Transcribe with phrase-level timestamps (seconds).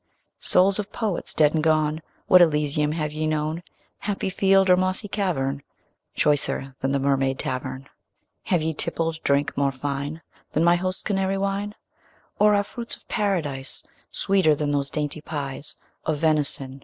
[0.39, 3.61] Souls of Poets dead and gone, What Elysium have ye known,
[3.99, 5.61] Happy field or mossy cavern,
[6.15, 7.87] Choicer than the Mermaid Tavern?
[8.45, 11.75] Have ye tippled drink more fine Than mine host's Canary wine?
[12.39, 16.79] Or are fruits of Paradise Sweeter than those dainty pies Of venison?